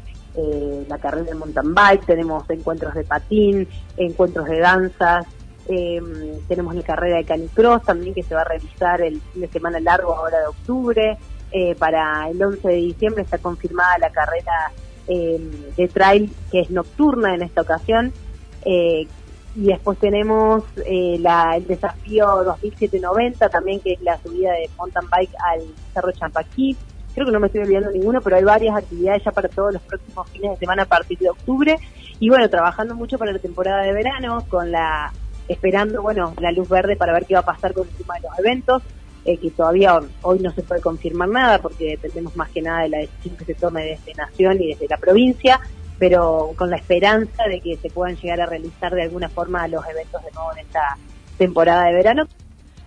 la 0.88 0.98
carrera 0.98 1.26
de 1.26 1.34
mountain 1.34 1.74
bike, 1.74 2.06
tenemos 2.06 2.48
encuentros 2.50 2.94
de 2.94 3.04
patín, 3.04 3.68
encuentros 3.96 4.46
de 4.46 4.58
danzas, 4.58 5.26
tenemos 5.66 6.74
la 6.74 6.82
carrera 6.82 7.18
de 7.18 7.24
canicross 7.24 7.84
también 7.84 8.14
que 8.14 8.22
se 8.22 8.34
va 8.34 8.40
a 8.42 8.44
realizar 8.44 9.00
el 9.00 9.20
fin 9.20 9.42
de 9.42 9.48
semana 9.48 9.78
largo 9.80 10.14
ahora 10.14 10.40
de 10.40 10.46
octubre. 10.46 11.18
para 11.78 12.28
el 12.28 12.42
11 12.42 12.66
de 12.66 12.74
diciembre 12.74 13.22
está 13.22 13.38
confirmada 13.38 13.96
la 13.98 14.10
carrera 14.10 14.72
eh, 15.06 15.38
de 15.76 15.88
trail 15.88 16.32
que 16.50 16.60
es 16.60 16.70
nocturna 16.70 17.34
en 17.34 17.42
esta 17.42 17.60
ocasión. 17.60 18.12
Eh, 18.64 19.06
y 19.56 19.66
después 19.66 19.98
tenemos 19.98 20.64
eh, 20.84 21.18
la, 21.20 21.56
el 21.56 21.66
desafío 21.66 22.26
2790 22.42 23.48
también, 23.50 23.80
que 23.80 23.92
es 23.92 24.00
la 24.02 24.18
subida 24.18 24.52
de 24.52 24.68
mountain 24.76 25.08
bike 25.10 25.34
al 25.38 25.60
Cerro 25.92 26.10
Champaquí. 26.12 26.76
Creo 27.14 27.26
que 27.26 27.32
no 27.32 27.40
me 27.40 27.46
estoy 27.46 27.62
olvidando 27.62 27.90
ninguno, 27.90 28.20
pero 28.20 28.36
hay 28.36 28.44
varias 28.44 28.76
actividades 28.76 29.22
ya 29.24 29.30
para 29.30 29.48
todos 29.48 29.72
los 29.72 29.82
próximos 29.82 30.28
fines 30.30 30.50
de 30.50 30.56
semana 30.56 30.82
a 30.82 30.86
partir 30.86 31.18
de 31.18 31.30
octubre. 31.30 31.78
Y 32.18 32.28
bueno, 32.28 32.48
trabajando 32.50 32.94
mucho 32.94 33.18
para 33.18 33.32
la 33.32 33.38
temporada 33.38 33.82
de 33.82 33.92
verano, 33.92 34.44
con 34.48 34.70
la 34.70 35.12
esperando, 35.46 36.02
bueno, 36.02 36.34
la 36.40 36.52
luz 36.52 36.68
verde 36.68 36.96
para 36.96 37.12
ver 37.12 37.26
qué 37.26 37.34
va 37.34 37.40
a 37.40 37.44
pasar 37.44 37.72
con 37.72 37.86
el 37.86 37.94
tema 37.94 38.14
de 38.14 38.28
los 38.28 38.38
eventos. 38.38 38.82
Eh, 39.26 39.38
que 39.38 39.50
todavía 39.50 39.98
hoy 40.20 40.38
no 40.40 40.52
se 40.52 40.62
puede 40.62 40.82
confirmar 40.82 41.30
nada 41.30 41.58
porque 41.58 41.92
dependemos 41.92 42.36
más 42.36 42.50
que 42.50 42.60
nada 42.60 42.82
de 42.82 42.90
la 42.90 42.98
decisión 42.98 43.36
que 43.38 43.46
se 43.46 43.54
tome 43.54 43.82
desde 43.82 44.12
Nación 44.12 44.60
y 44.60 44.68
desde 44.68 44.86
la 44.86 44.98
provincia, 44.98 45.60
pero 45.98 46.50
con 46.56 46.68
la 46.68 46.76
esperanza 46.76 47.44
de 47.48 47.60
que 47.60 47.76
se 47.76 47.88
puedan 47.88 48.16
llegar 48.16 48.42
a 48.42 48.46
realizar 48.46 48.94
de 48.94 49.02
alguna 49.02 49.30
forma 49.30 49.66
los 49.66 49.82
eventos 49.86 50.22
de 50.22 50.30
nuevo 50.32 50.52
en 50.52 50.58
esta 50.58 50.98
temporada 51.38 51.86
de 51.86 51.94
verano. 51.94 52.26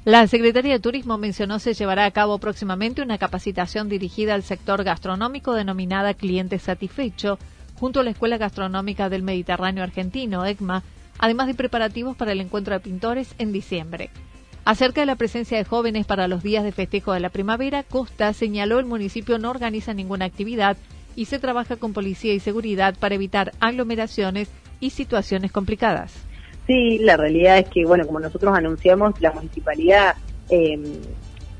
La 0.07 0.25
Secretaría 0.25 0.71
de 0.71 0.79
Turismo 0.79 1.17
mencionó 1.17 1.59
se 1.59 1.73
llevará 1.73 2.05
a 2.05 2.11
cabo 2.11 2.37
próximamente 2.37 3.01
una 3.01 3.17
capacitación 3.17 3.89
dirigida 3.89 4.35
al 4.35 4.43
sector 4.43 4.85
gastronómico 4.85 5.53
denominada 5.53 6.13
Cliente 6.13 6.59
Satisfecho, 6.59 7.37
junto 7.75 7.99
a 7.99 8.03
la 8.05 8.11
Escuela 8.11 8.37
Gastronómica 8.37 9.09
del 9.09 9.21
Mediterráneo 9.21 9.83
Argentino, 9.83 10.45
ECMA, 10.45 10.81
además 11.19 11.47
de 11.47 11.55
preparativos 11.55 12.15
para 12.15 12.31
el 12.31 12.39
encuentro 12.39 12.73
de 12.73 12.79
pintores 12.79 13.35
en 13.37 13.51
diciembre. 13.51 14.09
Acerca 14.63 15.01
de 15.01 15.07
la 15.07 15.17
presencia 15.17 15.57
de 15.57 15.65
jóvenes 15.65 16.05
para 16.05 16.29
los 16.29 16.41
días 16.41 16.63
de 16.63 16.71
festejo 16.71 17.11
de 17.11 17.19
la 17.19 17.29
primavera, 17.29 17.83
Costa 17.83 18.31
señaló 18.31 18.79
el 18.79 18.85
municipio 18.85 19.39
no 19.39 19.49
organiza 19.49 19.93
ninguna 19.93 20.23
actividad 20.23 20.77
y 21.17 21.25
se 21.25 21.37
trabaja 21.37 21.75
con 21.75 21.91
policía 21.91 22.33
y 22.33 22.39
seguridad 22.39 22.95
para 22.97 23.15
evitar 23.15 23.51
aglomeraciones 23.59 24.47
y 24.79 24.91
situaciones 24.91 25.51
complicadas. 25.51 26.26
Sí, 26.67 26.99
la 26.99 27.15
realidad 27.15 27.59
es 27.59 27.69
que, 27.69 27.85
bueno, 27.85 28.05
como 28.05 28.19
nosotros 28.19 28.55
anunciamos, 28.55 29.19
la 29.21 29.31
municipalidad 29.31 30.15
em, 30.49 30.83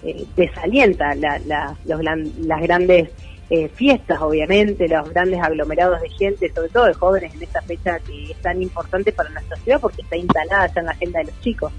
eh, 0.04 0.26
desalienta 0.36 1.16
las 1.16 2.62
grandes 2.62 3.10
eh, 3.50 3.70
fiestas, 3.70 4.22
obviamente, 4.22 4.90
los 4.90 5.10
grandes 5.10 5.42
aglomerados 5.42 6.02
de 6.02 6.10
gente, 6.10 6.52
sobre 6.54 6.68
todo 6.68 6.86
de 6.86 6.94
jóvenes 6.94 7.34
en 7.34 7.44
esta 7.44 7.62
fecha 7.62 8.00
que 8.00 8.32
es 8.32 8.38
tan 8.42 8.62
importante 8.62 9.14
para 9.14 9.30
nuestra 9.30 9.56
ciudad 9.58 9.80
porque 9.80 10.02
está 10.02 10.18
instalada 10.18 10.68
ya 10.68 10.82
en 10.82 10.86
la 10.86 10.92
agenda 10.92 11.20
de 11.20 11.26
los 11.26 11.40
chicos. 11.40 11.72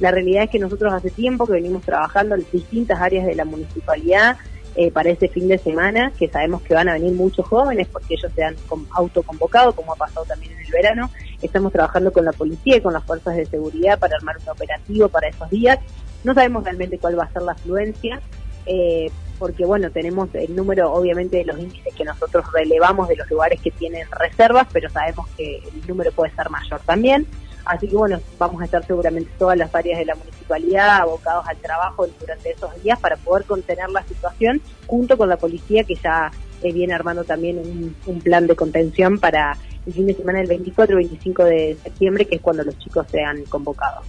La 0.00 0.10
realidad 0.10 0.44
es 0.44 0.50
que 0.50 0.58
nosotros 0.58 0.92
hace 0.92 1.08
tiempo 1.08 1.46
que 1.46 1.54
venimos 1.54 1.82
trabajando 1.82 2.34
en 2.34 2.44
distintas 2.52 3.00
áreas 3.00 3.24
de 3.24 3.34
la 3.34 3.46
municipalidad 3.46 4.36
eh, 4.76 4.90
para 4.90 5.10
este 5.10 5.28
fin 5.28 5.46
de 5.46 5.58
semana, 5.58 6.12
que 6.18 6.28
sabemos 6.28 6.62
que 6.62 6.74
van 6.74 6.88
a 6.88 6.94
venir 6.94 7.12
muchos 7.12 7.46
jóvenes 7.46 7.86
porque 7.88 8.14
ellos 8.14 8.32
se 8.34 8.42
han 8.42 8.56
autoconvocado, 8.90 9.72
como 9.72 9.92
ha 9.92 9.96
pasado 9.96 10.24
también 10.26 10.52
en 10.52 10.60
el 10.60 10.72
verano. 10.72 11.10
Estamos 11.40 11.72
trabajando 11.72 12.12
con 12.12 12.24
la 12.24 12.32
policía 12.32 12.76
y 12.76 12.80
con 12.80 12.92
las 12.92 13.04
fuerzas 13.04 13.36
de 13.36 13.46
seguridad 13.46 13.98
para 13.98 14.16
armar 14.16 14.36
un 14.38 14.48
operativo 14.48 15.08
para 15.08 15.28
esos 15.28 15.48
días. 15.50 15.78
No 16.24 16.34
sabemos 16.34 16.64
realmente 16.64 16.98
cuál 16.98 17.18
va 17.18 17.24
a 17.24 17.32
ser 17.32 17.42
la 17.42 17.52
afluencia, 17.52 18.20
eh, 18.66 19.10
porque 19.38 19.64
bueno, 19.64 19.90
tenemos 19.90 20.28
el 20.34 20.56
número 20.56 20.92
obviamente 20.92 21.36
de 21.36 21.44
los 21.44 21.58
índices 21.58 21.94
que 21.94 22.04
nosotros 22.04 22.44
relevamos 22.52 23.08
de 23.08 23.16
los 23.16 23.30
lugares 23.30 23.60
que 23.60 23.70
tienen 23.70 24.08
reservas, 24.10 24.66
pero 24.72 24.88
sabemos 24.90 25.28
que 25.36 25.58
el 25.58 25.86
número 25.86 26.10
puede 26.12 26.34
ser 26.34 26.50
mayor 26.50 26.80
también. 26.80 27.26
Así 27.64 27.88
que 27.88 27.96
bueno, 27.96 28.20
vamos 28.38 28.60
a 28.60 28.66
estar 28.66 28.84
seguramente 28.86 29.30
todas 29.38 29.56
las 29.56 29.74
áreas 29.74 29.98
de 29.98 30.04
la 30.04 30.14
municipalidad 30.14 31.00
abocados 31.00 31.46
al 31.48 31.56
trabajo 31.56 32.06
durante 32.20 32.50
esos 32.50 32.82
días 32.82 32.98
para 33.00 33.16
poder 33.16 33.44
contener 33.44 33.88
la 33.90 34.02
situación 34.04 34.60
junto 34.86 35.16
con 35.16 35.28
la 35.28 35.36
policía 35.36 35.84
que 35.84 35.94
ya 35.94 36.30
eh, 36.62 36.72
viene 36.72 36.94
armando 36.94 37.24
también 37.24 37.58
un, 38.06 38.20
plan 38.20 38.46
de 38.46 38.56
contención 38.56 39.18
para 39.18 39.56
el 39.86 39.92
fin 39.92 40.06
de 40.06 40.14
semana 40.14 40.38
del 40.38 40.48
24 40.48 40.98
y 40.98 41.04
25 41.04 41.44
de 41.44 41.76
septiembre, 41.82 42.26
que 42.26 42.36
es 42.36 42.40
cuando 42.40 42.64
los 42.64 42.78
chicos 42.78 43.06
sean 43.10 43.44
convocados. 43.44 44.06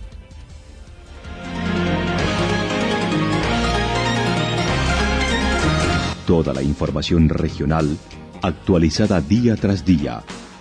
Toda 6.26 6.54
la 6.54 6.62
información 6.62 7.30
regional 7.30 7.98
actualizada 8.42 9.22
día 9.22 9.56
tras 9.56 9.86
día. 9.86 10.24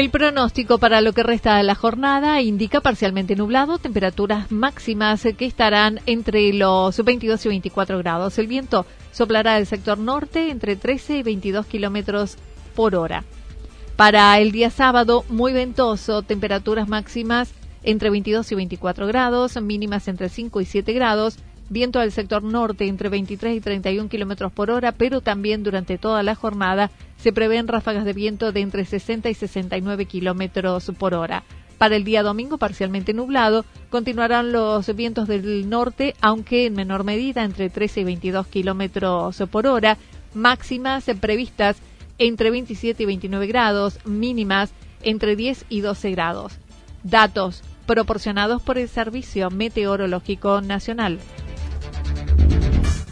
El 0.00 0.08
pronóstico 0.08 0.78
para 0.78 1.02
lo 1.02 1.12
que 1.12 1.22
resta 1.22 1.58
de 1.58 1.62
la 1.62 1.74
jornada 1.74 2.40
indica 2.40 2.80
parcialmente 2.80 3.36
nublado, 3.36 3.76
temperaturas 3.76 4.50
máximas 4.50 5.28
que 5.36 5.44
estarán 5.44 6.00
entre 6.06 6.54
los 6.54 7.04
22 7.04 7.44
y 7.44 7.48
24 7.50 7.98
grados. 7.98 8.38
El 8.38 8.46
viento 8.46 8.86
soplará 9.12 9.56
del 9.56 9.66
sector 9.66 9.98
norte 9.98 10.48
entre 10.48 10.74
13 10.76 11.18
y 11.18 11.22
22 11.22 11.66
kilómetros 11.66 12.38
por 12.74 12.94
hora. 12.94 13.24
Para 13.96 14.38
el 14.38 14.52
día 14.52 14.70
sábado, 14.70 15.22
muy 15.28 15.52
ventoso, 15.52 16.22
temperaturas 16.22 16.88
máximas 16.88 17.52
entre 17.82 18.08
22 18.08 18.52
y 18.52 18.54
24 18.54 19.06
grados, 19.06 19.60
mínimas 19.60 20.08
entre 20.08 20.30
5 20.30 20.62
y 20.62 20.64
7 20.64 20.94
grados 20.94 21.36
viento 21.70 22.00
del 22.00 22.12
sector 22.12 22.42
norte 22.42 22.86
entre 22.86 23.08
23 23.08 23.56
y 23.56 23.60
31 23.60 24.10
kilómetros 24.10 24.52
por 24.52 24.70
hora, 24.70 24.92
pero 24.92 25.22
también 25.22 25.62
durante 25.62 25.96
toda 25.96 26.22
la 26.22 26.34
jornada 26.34 26.90
se 27.16 27.32
prevén 27.32 27.68
ráfagas 27.68 28.04
de 28.04 28.12
viento 28.12 28.52
de 28.52 28.60
entre 28.60 28.84
60 28.84 29.30
y 29.30 29.34
69 29.34 30.04
kilómetros 30.04 30.92
por 30.98 31.14
hora. 31.14 31.44
Para 31.78 31.96
el 31.96 32.04
día 32.04 32.22
domingo, 32.22 32.58
parcialmente 32.58 33.14
nublado, 33.14 33.64
continuarán 33.88 34.52
los 34.52 34.94
vientos 34.94 35.28
del 35.28 35.70
norte, 35.70 36.14
aunque 36.20 36.66
en 36.66 36.74
menor 36.74 37.04
medida, 37.04 37.42
entre 37.42 37.70
13 37.70 38.00
y 38.00 38.04
22 38.04 38.46
kilómetros 38.48 39.42
por 39.50 39.66
hora, 39.66 39.96
máximas 40.34 41.06
previstas 41.20 41.78
entre 42.18 42.50
27 42.50 43.02
y 43.02 43.06
29 43.06 43.46
grados, 43.46 43.98
mínimas 44.04 44.72
entre 45.02 45.36
10 45.36 45.64
y 45.70 45.80
12 45.80 46.10
grados. 46.10 46.52
Datos 47.02 47.62
proporcionados 47.86 48.60
por 48.60 48.76
el 48.76 48.88
Servicio 48.88 49.50
Meteorológico 49.50 50.60
Nacional. 50.60 51.18